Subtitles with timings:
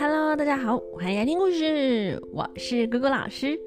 [0.00, 3.58] Hello，大家好，欢迎来听故事，我是姑姑老师。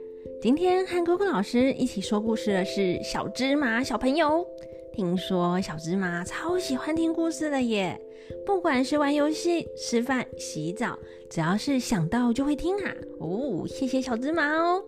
[0.41, 4.47] 今天和姑姑老师一起说故事的是小芝麻小朋友。
[4.93, 7.99] 听说小芝麻超喜欢听故事的耶，
[8.45, 10.97] 不管是玩游戏、吃饭、洗澡，
[11.29, 12.95] 只要是想到就会听啊。
[13.19, 14.81] 哦，谢谢小芝麻哦。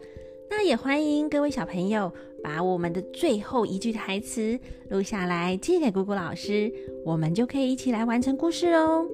[0.50, 2.10] 那也欢迎各位小朋友
[2.42, 4.58] 把我们的最后一句台词
[4.90, 6.72] 录下来寄给姑姑老师，
[7.04, 9.06] 我们就可以一起来完成故事哦。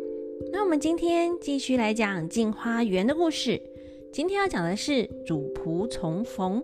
[0.48, 3.62] 那我们今天继续来讲镜花缘的故事。
[4.12, 6.64] 今天要讲的是主仆重逢。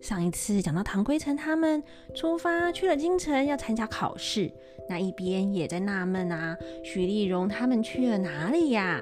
[0.00, 1.82] 上一次讲到唐圭成他们
[2.14, 4.50] 出发去了京城要参加考试，
[4.88, 9.00] 那一边也在纳闷啊，许丽蓉他们去了哪里呀？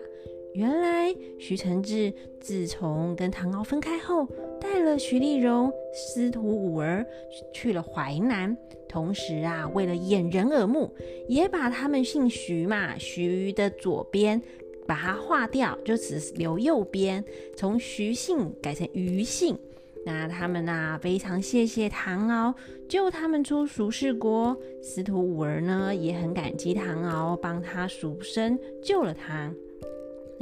[0.54, 4.26] 原来徐承志自从跟唐敖分开后，
[4.60, 7.06] 带了徐丽蓉、司徒五儿
[7.52, 8.56] 去了淮南。
[8.88, 10.94] 同时啊，为了掩人耳目，
[11.26, 14.40] 也把他们姓徐嘛，徐的左边
[14.86, 17.24] 把它划掉，就只留右边，
[17.56, 19.58] 从徐姓改成余姓。
[20.04, 22.54] 那他们啊，非常谢谢唐敖
[22.86, 24.54] 救他们出蜀氏国。
[24.82, 29.50] 司徒五儿呢，也很感激唐敖帮他赎身，救了他。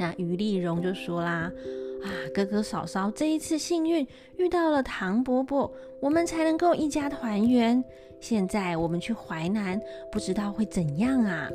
[0.01, 1.51] 那于丽蓉就说啦
[2.01, 7.83] ：“啊，哥哥嫂嫂这一次幸运遇到了唐伯伯，我们才能够一家团圆。
[8.19, 9.79] 现在我们去淮南，
[10.11, 11.47] 不知道会怎样啊？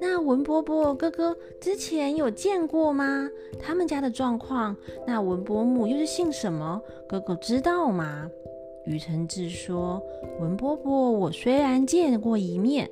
[0.00, 3.28] 那文伯伯哥哥之前有见过吗？
[3.60, 4.76] 他们家的状况？
[5.06, 6.82] 那文伯母又是姓什么？
[7.08, 8.28] 哥哥知道吗？”
[8.84, 10.02] 于承志说
[10.42, 12.90] ：“文伯伯，我虽然见过一面，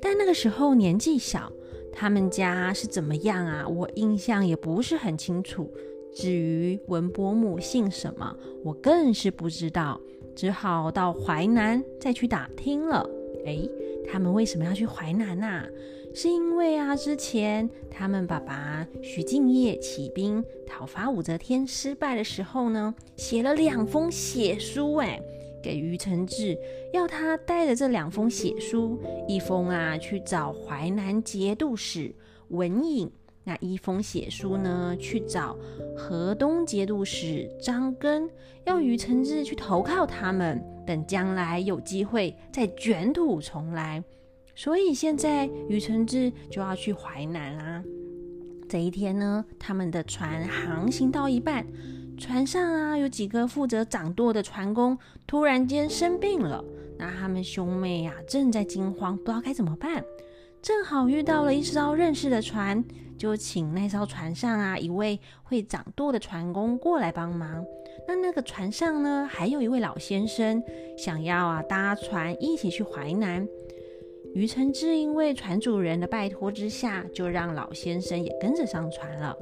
[0.00, 1.52] 但那个时候年纪小。”
[1.98, 3.66] 他们家是怎么样啊？
[3.66, 5.72] 我印象也不是很清楚。
[6.14, 9.98] 至于文伯母姓什么，我更是不知道，
[10.34, 13.08] 只好到淮南再去打听了。
[13.46, 13.70] 诶，
[14.06, 15.66] 他们为什么要去淮南呐？
[16.14, 25.22] 是因为啊，之前他们爸爸徐敬业起兵讨伐武则天失败的时候呢，写了两封血书，诶。
[25.62, 26.58] 给于承志，
[26.92, 32.14] 要他带着这两封血书，一封啊去找淮南节度使
[32.48, 33.10] 文颖，
[33.44, 35.56] 那一封血书呢去找
[35.96, 38.28] 河东节度使张根，
[38.64, 44.02] 要于承志去投靠他们，等将来有机会再卷土重来。
[44.54, 47.84] 所以现在于承志就要去淮南啦。
[48.68, 51.66] 这一天呢，他们的船航行到一半。
[52.18, 54.96] 船上啊，有几个负责掌舵的船工
[55.26, 56.64] 突然间生病了，
[56.98, 60.02] 那他们兄妹呀正在惊慌，不知道该怎么办。
[60.62, 62.82] 正好遇到了一艘认识的船，
[63.18, 67.64] 就请那艘船上啊一位会掌舵的船工过来帮忙。
[68.08, 70.62] 那那个船上呢，还有一位老先生
[70.96, 73.46] 想要啊搭船一起去淮南。
[74.34, 79.36] 于承志因为船主人的拜托之下，就让老先生也跟着上船了。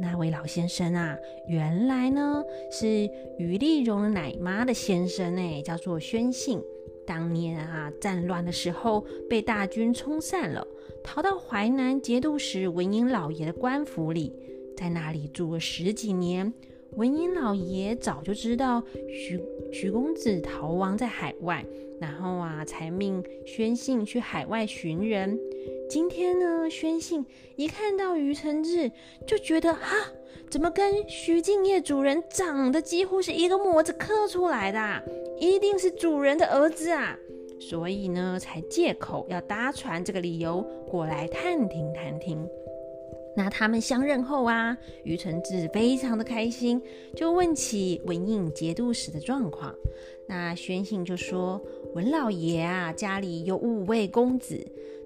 [0.00, 1.16] 那位老先生啊，
[1.48, 3.08] 原来呢是
[3.38, 6.60] 于丽蓉奶妈的先生哎，叫做宣信。
[7.04, 10.66] 当年啊，战乱的时候被大军冲散了，
[11.02, 14.32] 逃到淮南节度使文英老爷的官府里，
[14.76, 16.52] 在那里住了十几年。
[16.96, 19.40] 文英老爷早就知道徐
[19.72, 21.64] 徐公子逃亡在海外，
[22.00, 25.38] 然后啊，才命宣信去海外寻人。
[25.92, 27.22] 今天呢，宣信
[27.54, 28.90] 一看到于承志，
[29.26, 29.94] 就觉得哈，
[30.48, 35.02] 怎么跟徐敬业主人长得几乎是一个模子刻出来的，
[35.38, 37.14] 一定是主人的儿子啊！
[37.60, 42.48] 所以呢，才借口要搭船这个理由过来探听探听。
[43.36, 44.74] 那他们相认后啊，
[45.04, 46.80] 于承志非常的开心，
[47.14, 49.74] 就问起文印节度使的状况。
[50.26, 51.60] 那宣信就说
[51.92, 54.58] ：“文老爷啊，家里有五位公子。”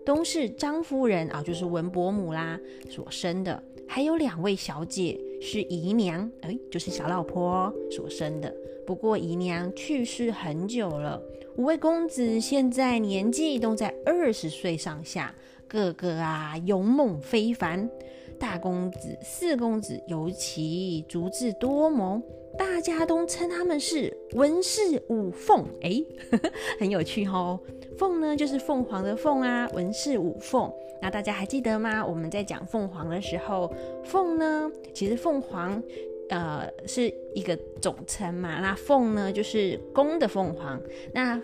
[0.06, 2.58] 都是张夫人啊，就是文伯母啦
[2.88, 8.54] 所生的，还有两位小姐是姨娘，哎，就是小老婆所生的。
[8.86, 11.20] 不过姨娘去世很久了。
[11.56, 15.34] 五位公子现在年纪都在二十岁上下，
[15.66, 17.90] 个个啊勇猛非凡。
[18.38, 22.22] 大公子、四公子尤其足智多谋。
[22.58, 26.02] 大家都称他们是文氏五凤，哎，
[26.78, 27.58] 很有趣哦。
[27.98, 30.70] 凤呢，就是凤凰的凤啊，文氏五凤。
[31.00, 32.04] 那大家还记得吗？
[32.04, 33.72] 我们在讲凤凰的时候，
[34.04, 35.82] 凤呢，其实凤凰，
[36.30, 38.60] 呃，是一个总称嘛。
[38.60, 40.80] 那凤呢，就是公的凤凰。
[41.12, 41.40] 那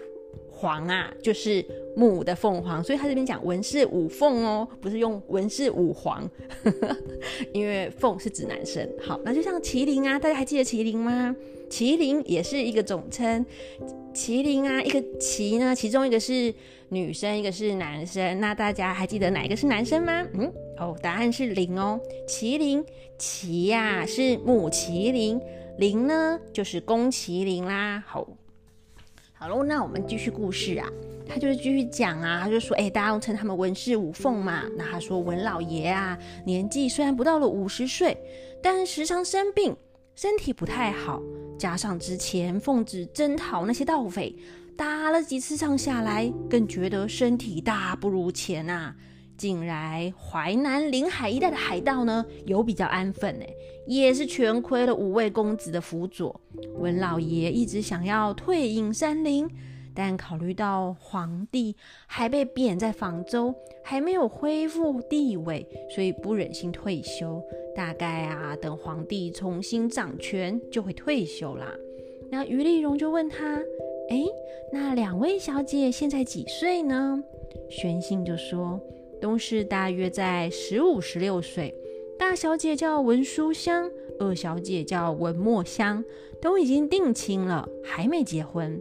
[0.51, 1.65] 凰啊，就是
[1.97, 6.29] 母的凤凰，所以他这边讲文氏五凤哦，不是用文氏五凰，
[7.53, 8.89] 因为凤是指男生。
[9.01, 11.35] 好，那就像麒麟啊，大家还记得麒麟吗？
[11.73, 13.47] 麒麟也是一个总称。
[14.13, 16.55] 麒麟啊，一个麒呢，其中一个是
[16.91, 18.39] 女生，一个是男生。
[18.41, 20.23] 那大家还记得哪一个是男生吗？
[20.35, 21.99] 嗯，哦，答案是麟哦。
[22.29, 22.85] 麒麟，
[23.19, 25.41] 麒呀是母麒麟，
[25.79, 28.05] 麟呢就是公麒麟啦。
[28.07, 28.29] 好，
[29.33, 30.87] 好喽，那我们继续故事啊。
[31.27, 34.65] 他就是继续讲啊，他就说，哎，大家都称他们文氏五凤嘛。
[34.77, 38.15] 那他说文老爷啊，年纪虽然不到了五十岁，
[38.63, 39.75] 但时常生病，
[40.23, 41.21] 身体不太好。
[41.59, 44.33] 加上之前奉旨征讨那些盗匪，
[44.77, 48.95] 打了几次仗下来，更觉得身体大不如前啊。
[49.37, 53.45] 近来淮南临海一带的海盗呢，有比较安分呢，
[53.85, 56.41] 也是全亏了五位公子的辅佐。
[56.77, 59.51] 文老爷一直想要退隐山林。
[59.95, 61.75] 但考虑到皇帝
[62.07, 67.43] 还被贬在房州，还没有恢复地位，所以不忍心退休。
[67.75, 71.73] 大概啊，等皇帝重新掌权就会退休啦。
[72.31, 73.57] 那于丽荣就问他
[74.09, 74.25] ：“哎，
[74.73, 77.23] 那两位小姐现在几岁呢？”
[77.69, 78.81] 玄信就说
[79.21, 81.75] ：“都是大约在十五、十六岁。
[82.19, 86.05] 大小姐叫文书香，二小姐叫文墨香，
[86.41, 88.81] 都已经定亲了，还没结婚。”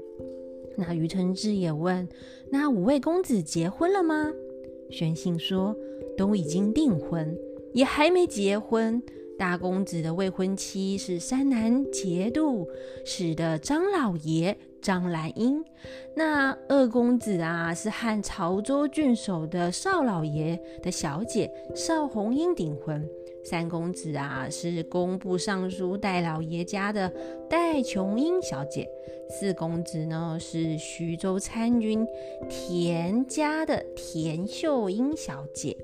[0.75, 2.07] 那于承志也问
[2.51, 4.31] ：“那五位公子结婚了吗？”
[4.89, 5.75] 宣信说
[6.18, 7.38] ：“都已经订婚，
[7.73, 9.01] 也还没结婚。
[9.38, 12.68] 大公子的未婚妻是山南节度
[13.03, 15.63] 使的张老爷张兰英，
[16.15, 23.03] 那二公子啊是和潮州郡守的邵老爷的小姐邵红英订婚。”
[23.43, 27.11] 三公子啊，是工部尚书戴老爷家的
[27.49, 28.85] 戴琼英小姐；
[29.29, 32.05] 四公子呢，是徐州参军
[32.49, 35.75] 田家的田秀英小姐；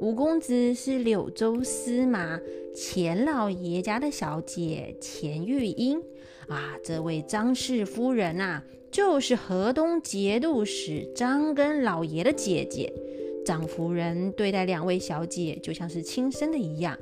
[0.00, 2.40] 五公子是柳州司马
[2.74, 6.00] 钱老爷家的小姐钱玉英。
[6.48, 12.92] 啊，这位张氏夫人啊，就是河东节度使张根老爷的姐姐。
[13.46, 16.98] 张夫人对待两位小姐就像是亲生的一样，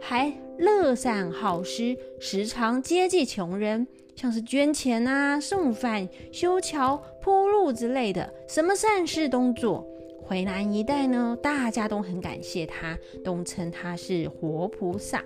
[0.00, 3.86] 还乐善好施，时常接济穷人，
[4.16, 9.86] 像是捐钱啊、送饭、修桥铺路之类的，什么善事都做。
[10.26, 15.24] 淮南一带呢，大家都很感谢他，都称他是活菩萨。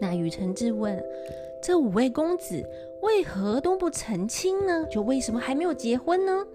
[0.00, 0.98] 那雨承志问：
[1.62, 2.64] 这五位公子
[3.02, 4.86] 为何都不成亲呢？
[4.90, 6.46] 就为什么还没有结婚呢？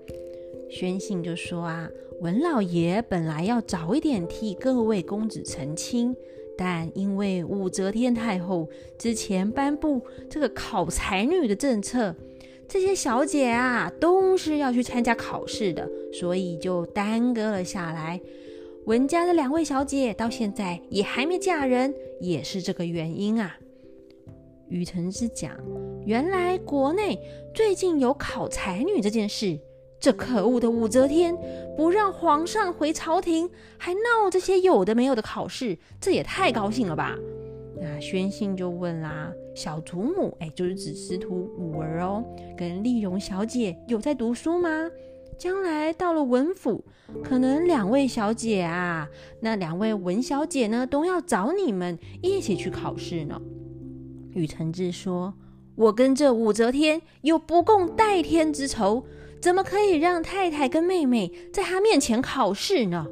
[0.72, 1.88] 宣信就说啊。
[2.21, 6.15] 文老爷本来要早一点替各位公子成亲，
[6.57, 12.15] 但因为武则天太后之前颁布这个考才女的政策，
[12.67, 18.19] 这些小姐啊都是要去参加考试的，所以就耽搁了下来。
[18.85, 23.57] 文家的两位小姐到现在也还没嫁人，也是这个原因啊。
[24.69, 25.51] 于承之讲，
[26.06, 27.19] 原来国内
[27.53, 29.59] 最近有考才女这件事。
[30.00, 31.36] 这可恶的武则天
[31.75, 37.15] 不让皇上回朝廷，还闹这些有的没有的考试，这也太高兴了吧？
[37.80, 42.24] 那宣信就问啦：“小祖母，哎，就是指师徒五儿哦，
[42.57, 44.89] 跟丽蓉小姐有在读书吗？
[45.38, 46.86] 将来到了文府，
[47.24, 49.09] 可能两位小姐啊，
[49.41, 53.41] 那两位文小姐呢，都要找你们一起去考试呢。”
[54.33, 55.33] 雨承志说
[55.75, 59.03] ：“我跟这武则天有不共戴天之仇。”
[59.45, 63.06] 怎么可以让太太跟妹妹在他面前考试呢？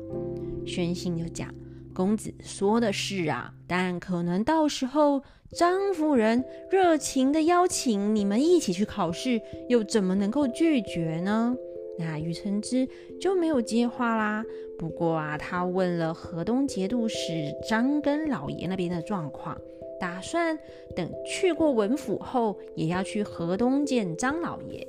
[0.66, 1.54] 宣信就讲
[1.94, 11.56] ：“公子说的是啊，但可能到时候张夫人热情的邀请你们一起去考试，又怎么能够拒绝呢？”
[12.00, 12.90] 那于承之
[13.22, 14.44] 就没有接话啦。
[14.80, 19.56] 不过啊，他问了河东节度使张根老爷那边的状况，
[20.00, 20.58] 打算
[20.96, 24.84] 等去过文府后，也要去河东见张老爷。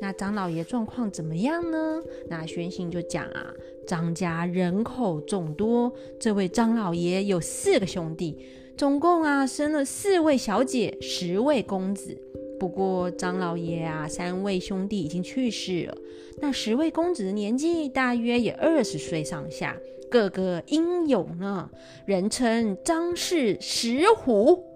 [0.00, 2.02] 那张老爷状况怎么样呢？
[2.28, 3.54] 那宣信就讲啊，
[3.86, 8.36] 张家人口众多，这位张老爷有四个兄弟，
[8.76, 12.16] 总共啊生了四位小姐，十位公子。
[12.58, 15.96] 不过张老爷啊，三位兄弟已经去世了，
[16.40, 19.76] 那十位公子的年纪大约也二十岁上下，
[20.10, 21.70] 个个英勇呢，
[22.06, 24.73] 人称张氏石虎。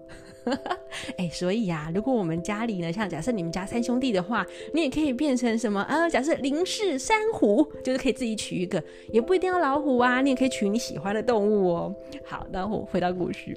[1.17, 6.09] 哎，所以呀，如果我们家里呢，像假设你们家三兄弟的话，你也可以变成什么啊？
[6.09, 11.95] 假设林氏三虎，就是可以自己取一个，也不一定要老虎啊，你也可以取你喜欢的动物哦。
[12.25, 13.55] 好，那我回到故事，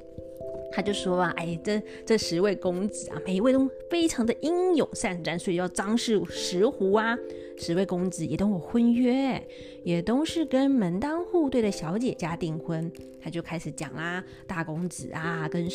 [0.72, 7.16] 他就说啊，哎，这这十位公子啊，每一位都非常的英勇善战，所以叫张氏石虎啊。
[7.58, 9.40] 十位公子也都有婚约，
[9.84, 12.90] 也都是跟门当户对的小姐家订婚。
[13.22, 15.68] 他就开始讲啦，大公子啊，跟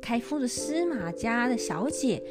[0.00, 2.22] 开封的司马家的小姐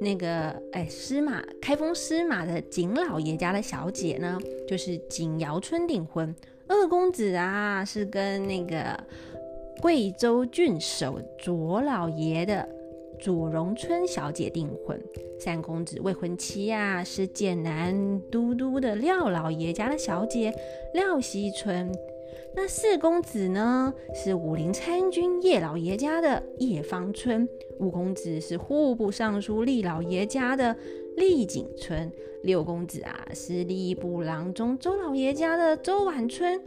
[0.00, 6.34] 那个哎，司马开封司马的景老爷家的小姐呢，就是景瑶春订婚。
[6.66, 8.98] 二公子啊，是跟那个
[9.80, 12.68] 贵州郡守左老爷的
[13.20, 15.00] 左荣春小姐订婚。
[15.38, 20.52] 三公子未婚妻啊，是剑南都督的廖老爷家的小姐
[20.94, 21.92] 廖惜春。
[22.54, 27.46] 那四公子呢，是武陵参军叶老爷家的叶方春；
[27.78, 30.76] 五公子是户部尚书厉老爷家的
[31.16, 32.10] 厉景春；
[32.42, 36.60] 六公子啊，是吏部郎中周老爷家的周婉春；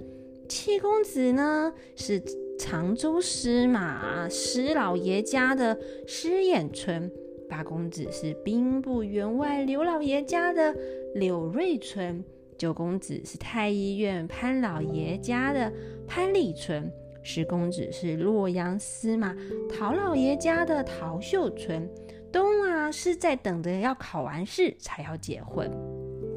[0.49, 2.19] 七公子呢，是
[2.57, 5.77] 常州司马施老爷家的
[6.07, 7.07] 施彦春；
[7.47, 10.75] 八公子是兵部员外刘老爷家的
[11.13, 12.23] 柳瑞春。
[12.57, 15.71] 九公子是太医院潘老爷家的
[16.07, 19.35] 潘立春，十公子是洛阳司马
[19.69, 21.89] 陶老爷家的陶秀春，
[22.31, 25.69] 东啊是在等着要考完试才要结婚。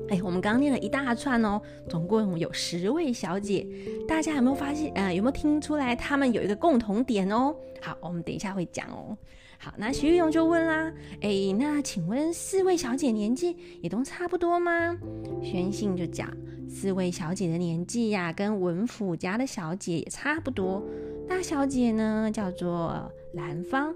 [0.08, 3.66] 哎，我们刚念了一大串哦，总共有十位小姐，
[4.08, 4.90] 大家有没有发现？
[4.94, 7.54] 呃，有没有听出来他们有一个共同点哦？
[7.80, 9.16] 好，我们等一下会讲哦。
[9.60, 14.96] 好，那徐玉荣就问啦，哎，那请问四位小姐年纪也都差不多吗？
[15.42, 16.32] 宣信就讲，
[16.68, 20.80] 四位小姐的年纪呀，跟文府家的小姐也差不多。
[21.28, 23.92] 大小姐呢叫做兰芳，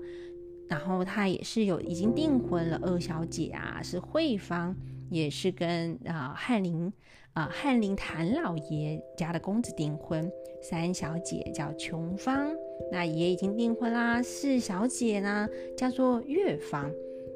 [0.69, 2.81] 然后她也是有已经订婚了。
[2.83, 4.75] 二小姐啊是慧芳，
[5.11, 6.93] 也是跟啊翰林
[7.35, 10.29] 啊翰林谭老爷家的公子订婚。
[10.61, 12.51] 三小姐叫琼芳，
[12.91, 14.23] 那爷已经订婚啦。
[14.23, 16.91] 四小姐呢，叫做月芳，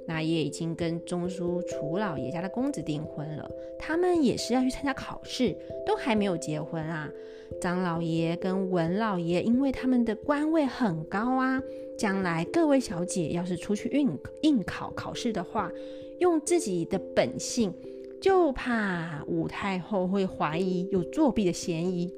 [0.07, 3.50] 那爷已经跟中书楚老爷家的公子订婚了。
[3.79, 7.11] 他们也是要去参加考试，都还没有结婚啊。
[7.61, 11.62] 张老爷跟文老爷，因为他们的官位很高啊，
[11.97, 15.71] 将来各位小姐要是出去应应考考试的话，
[16.19, 17.73] 用自己的本性，
[18.21, 22.12] 就怕武太后会怀疑有作弊的嫌疑。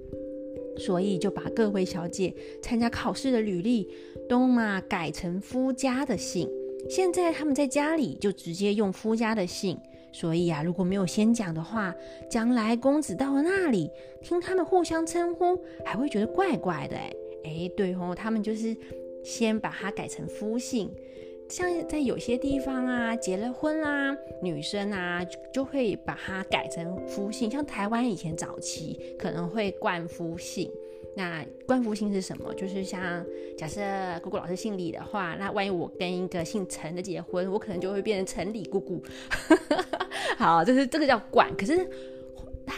[0.78, 2.32] 所以就把各位小姐
[2.62, 3.88] 参加考试的履历
[4.28, 6.48] 都嘛改成夫家的姓。
[6.88, 9.78] 现在他们在家里就直接用夫家的姓。
[10.10, 11.94] 所以啊，如果没有先讲的话，
[12.30, 13.90] 将来公子到了那里
[14.22, 16.96] 听他们互相称呼，还会觉得怪怪的。
[17.44, 18.74] 哎，对哦，他们就是
[19.22, 20.90] 先把它改成夫姓。
[21.48, 27.50] 像在有些地方啊，结了婚啦，女生啊就会把它改成夫姓。
[27.50, 30.70] 像台湾以前早期可能会冠夫姓。
[31.16, 32.52] 那冠夫姓是什么？
[32.54, 33.24] 就是像
[33.56, 33.80] 假设
[34.22, 39.02] 姑姑老师姓李的话，那万一我跟一个姓陈的结婚，我可能就会变成陈李姑姑。
[40.36, 41.50] 好，这是这个叫冠。
[41.56, 41.88] 可是。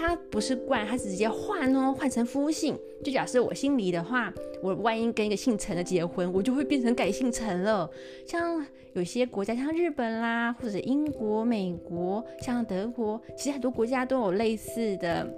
[0.01, 2.75] 他不是冠，他直接换哦，换成夫姓。
[3.05, 7.89] 就假设我姓李的话，我万一跟一个姓陈的结婚，我就会变成改姓陈了。
[8.27, 8.65] 像
[8.95, 15.29] 有些国家，像日本啦，或者英国、美国，像德国，其实很多国家都有类似的。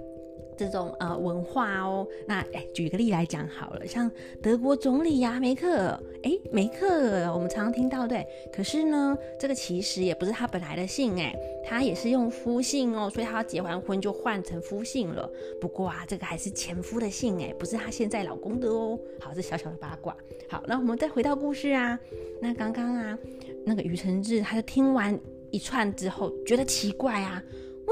[0.57, 4.09] 这种呃文化哦，那哎，举个例来讲好了，像
[4.41, 15.29] 德国总理呀梅克，哎梅克，我们常常听到对，可是呢，这个其实也不是他本来的姓哎，他也是用夫姓哦，所以他结完婚就换成夫姓了。
[15.59, 18.97] 不过啊，这个还是前夫的姓哎，不是他现在老公的哦。
[19.19, 20.15] 好，这小小的八卦。
[20.49, 21.99] 好，那我们再回到故事啊，
[22.41, 23.17] 那刚刚啊，
[23.65, 25.19] 那个于承志，他就听完
[25.51, 27.41] 一串之后，觉得奇怪啊。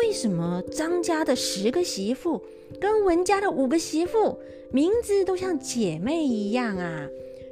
[0.02, 2.42] 为什么张家的十个媳妇
[2.80, 4.40] 跟文家的五个媳妇
[4.72, 7.08] 名字都像姐妹一样啊？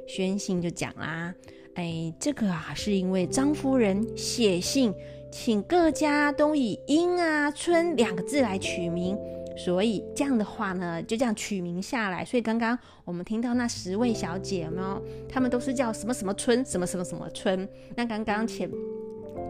[0.08, 1.32] 宣信就讲啦，
[1.74, 4.92] 哎，这个啊是因为张夫人写信
[5.30, 9.16] 请各家都以英啊春两个字来取名，
[9.56, 12.24] 所以这样的话呢就这样取名下来。
[12.24, 17.68] 所以刚刚我们听到那十位小姐有她们都是叫什么什么春，什么什么什么春。
[17.94, 18.68] 那刚刚前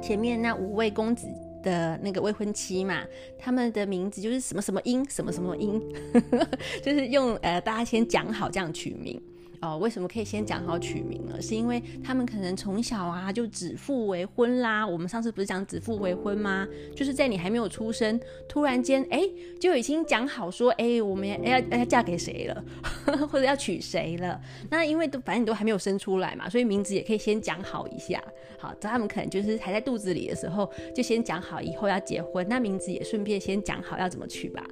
[0.03, 1.27] 前面那五位公子。
[1.63, 3.03] 的那个未婚妻嘛，
[3.39, 5.81] 他们的名字就是什么什么英，什么什么英，
[6.83, 9.21] 就是用呃大家先讲好这样取名。
[9.61, 11.41] 哦，为什么可以先讲好取名呢？
[11.41, 14.87] 是因为他们可能从小啊就指腹为婚啦。
[14.87, 16.67] 我们上次不是讲指腹为婚吗？
[16.97, 19.21] 就是在你还没有出生，突然间哎
[19.61, 22.65] 就已经讲好说哎我们要要嫁给谁了，
[23.31, 24.41] 或者要娶谁了。
[24.71, 28.23] 那因为都反正你都还没有生出来嘛，所以名字也可以先讲好一下。
[28.59, 34.67] 好，他们可能就是还在肚子里的时候就先讲好以后要结婚，那名字也顺便先讲好要怎么取吧。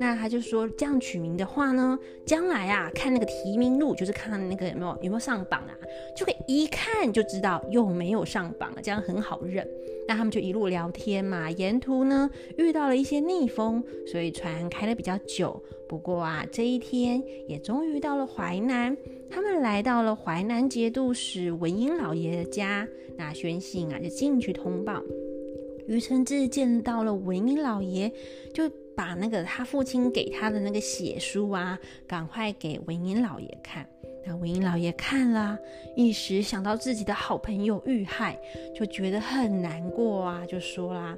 [0.00, 5.74] 那他就说这样取名的话呢，将来啊看那个提名录，就是看那个有没有有没有上榜啊，
[6.16, 9.66] 就可以一看就知道有没有上榜，这样很好认。
[10.06, 15.62] 那他们就一路聊天嘛，沿途呢遇到了一些逆风，所以船开的比较久。
[15.88, 18.96] 不过啊，这一天也终于到了淮南，
[19.30, 22.86] 他们来到了淮南节度使文英老爷的家。
[23.16, 25.02] 那宣信啊就进去通报，
[25.88, 28.12] 于承志见到了文英老爷，
[28.54, 28.70] 就。
[28.98, 33.88] 把那个他父亲给他的那个血书啊，赶快给文英老爷看。
[34.26, 35.56] 那文英老爷看了，
[35.94, 38.36] 一时想到自己的好朋友遇害，
[38.74, 41.16] 就觉得很难过啊，就说啦：“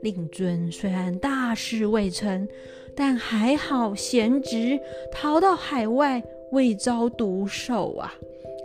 [0.00, 2.48] 令尊虽然大事未成，
[2.96, 4.80] 但还好贤侄
[5.12, 8.14] 逃到海外，未遭毒手啊，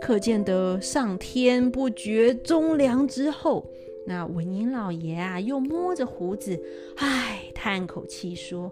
[0.00, 3.70] 可见得上天不绝忠良之后。”
[4.06, 6.60] 那文英老爷啊，又摸着胡子，
[6.96, 8.70] 唉，叹口气说：“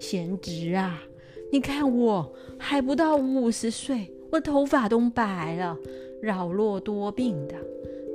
[0.00, 1.02] 贤侄啊，
[1.52, 5.78] 你看我还不到五十岁，我头发都白了，
[6.22, 7.54] 老弱多病的。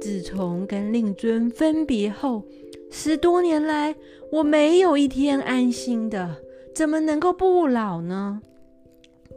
[0.02, 2.44] 自从跟令尊分别后，
[2.92, 3.96] 十多年来
[4.32, 6.36] 我没有一天安心的，
[6.76, 8.42] 怎么能够不老呢？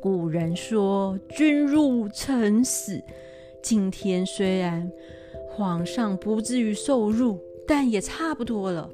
[0.00, 3.00] 古人说‘君入臣死’，
[3.62, 4.90] 今天虽然……”
[5.60, 8.90] 皇上不至于受辱，但也差不多了，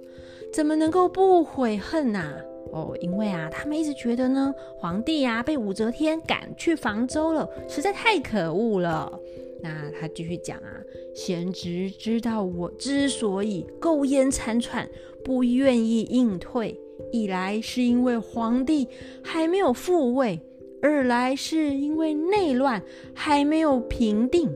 [0.52, 2.34] 怎么能够不悔恨呐？
[2.72, 9.16] 哦，因为啊，他们一直觉得呢，皇帝啊被武则天赶去房州了，实在太可恶了。
[9.62, 10.82] 那他继续讲啊，
[11.14, 14.88] 贤侄知道我之所以苟延残喘，
[15.24, 16.76] 不愿意隐退，
[17.12, 18.88] 一来是因为皇帝
[19.22, 20.40] 还没有复位，
[20.82, 22.82] 二来是因为内乱
[23.14, 24.50] 还没有平定。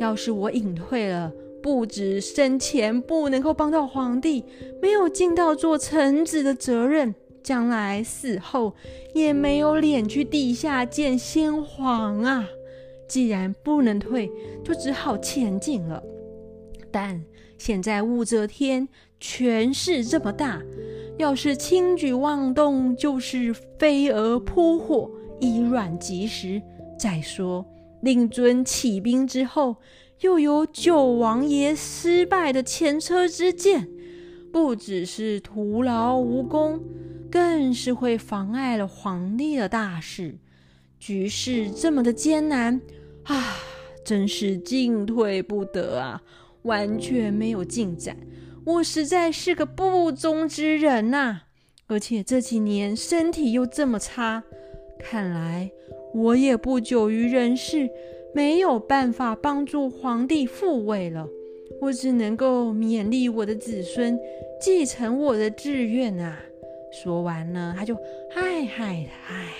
[0.00, 1.30] 要是我隐退了，
[1.62, 4.44] 不止生前不能够帮到皇帝，
[4.82, 8.74] 没有尽到做臣子的责任，将来死后
[9.14, 12.48] 也没有脸去地下见先皇啊！
[13.08, 14.28] 既然不能退，
[14.64, 16.02] 就只好前进了。
[16.90, 17.22] 但
[17.56, 18.88] 现在武则天
[19.20, 20.60] 权势这么大，
[21.16, 26.60] 要是轻举妄动，就是飞蛾扑火，以卵击石。
[26.98, 27.64] 再说。
[28.02, 29.76] 令尊起兵之后，
[30.22, 33.88] 又有九王爷失败的前车之鉴，
[34.52, 36.80] 不只是徒劳无功，
[37.28, 40.36] 更是会妨碍了皇帝的大事。
[41.00, 42.80] 局势这么的艰难
[43.24, 43.56] 啊，
[44.04, 46.22] 真是进退不得啊，
[46.62, 48.16] 完全没有进展。
[48.64, 51.40] 我实在是个不忠之人呐，
[51.88, 54.44] 而且这几年身体又这么差，
[55.00, 55.72] 看来。
[56.14, 57.88] 我也不久于人世，
[58.34, 61.28] 没有办法帮助皇帝复位了。
[61.80, 64.18] 我只能够勉励我的子孙
[64.60, 66.38] 继承我的志愿啊！
[66.92, 67.94] 说完呢，他就
[68.34, 69.52] 唉唉唉，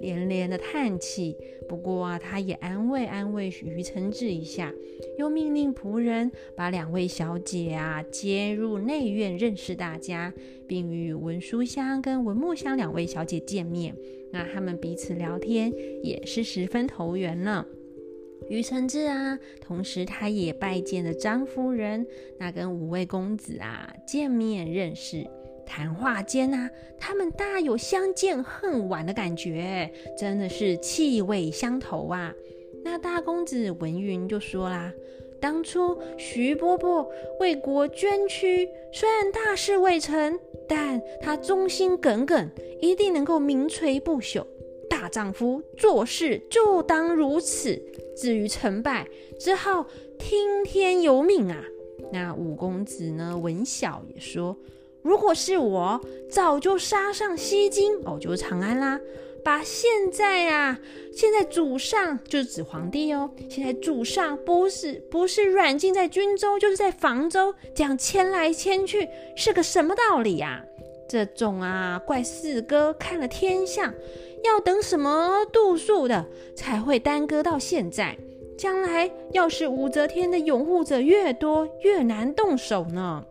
[0.00, 1.36] 连连的叹气。
[1.68, 4.72] 不过啊，他也安慰安慰于承志一下，
[5.18, 10.32] 又命令仆人把两位小姐啊接入内院认识大家，
[10.68, 13.96] 并与文书香跟文木香两位小姐见面。
[14.30, 17.66] 那他们彼此聊天也是十分投缘呢。
[18.48, 22.06] 于承志啊，同时他也拜见了张夫人，
[22.38, 25.26] 那跟五位公子啊见面认识，
[25.66, 32.32] 谈话间啊，他们大有相见恨晚的感觉，真的是气味相投啊。
[32.84, 34.92] 那大公子文云就说啦。
[35.38, 37.06] 当初徐伯伯
[37.40, 44.44] 为国捐躯，虽然大事未成，但他忠心耿耿，一定能够名垂不朽。
[44.88, 47.80] 大丈夫做事就当如此，
[48.16, 49.06] 至于成败，
[49.38, 49.86] 只好
[50.18, 51.62] 听天由命啊。
[52.12, 53.36] 那五公子呢？
[53.36, 54.56] 文晓也说，
[55.02, 59.00] 如果是我，早就杀上西京，哦，就是长安啦。
[59.44, 60.76] 把现在啊，
[61.12, 63.30] 现在主上就是指皇帝哦。
[63.48, 70.64] 现在主上不是不是软禁在军州，就是在房州，这样迁来迁去，是个什么道理呀？
[71.08, 73.94] 这种啊，怪四哥看了天象，
[74.44, 78.16] 要等什么度数的，才会耽搁到现在。
[78.56, 83.24] 将来要是武则天的拥护者越多，越难动手呢。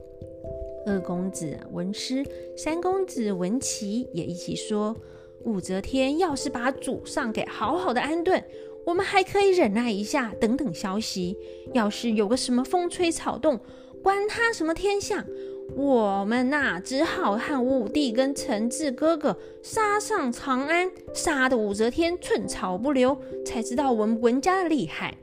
[0.85, 2.23] 二公子文师，
[2.55, 4.95] 三公子文琪也一起说。
[5.43, 8.43] 武则天要是把祖上给好好的安顿，
[8.85, 11.37] 我们还可以忍耐一下，等等消息。
[11.73, 13.59] 要是有个什么风吹草动，
[14.03, 15.25] 管他什么天象，
[15.73, 25.15] 我们呐只好和武帝跟陈志哥哥杀上长安，杀的武则天寸草不留，才知道我们文家的厉害。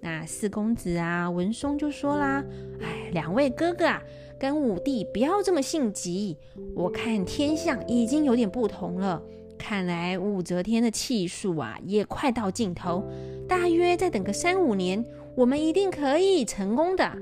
[0.00, 2.44] 那四公子啊，文松就说啦
[2.80, 4.02] ：“哎，两位哥哥啊，
[4.38, 6.36] 跟武帝不要这么性急，
[6.74, 9.20] 我看天象已经有点不同了。”
[9.58, 13.02] 看来武则天的气数啊，也快到尽头。
[13.48, 15.02] 大约再等个三五年，
[15.36, 17.12] 我们一定可以成功的。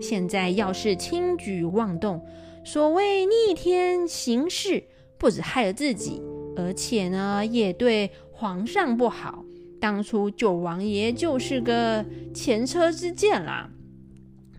[0.00, 2.24] 现在要是轻举妄动，
[2.64, 4.84] 所谓逆天行事，
[5.18, 6.22] 不止害了自己，
[6.56, 9.44] 而且呢，也对皇上不好。
[9.80, 13.70] 当初九王爷就是个前车之鉴啦。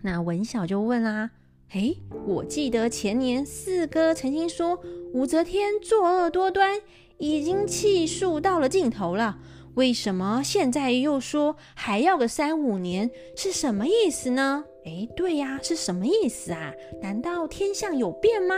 [0.02, 1.30] 那文晓就问啦
[1.72, 4.78] ：“诶，我记得前年四哥曾经说
[5.12, 6.80] 武则天作恶多端，
[7.18, 9.38] 已经气数到了尽头了，
[9.76, 13.10] 为什么现在又说还要个三五年？
[13.36, 16.72] 是什么意思呢？”诶，对呀，是什么意思啊？
[17.02, 18.54] 难道天象有变吗？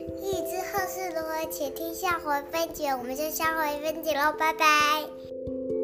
[0.00, 2.88] 欲知后事如何，且听下回分解。
[2.88, 5.77] 我们就下回分解喽，拜拜。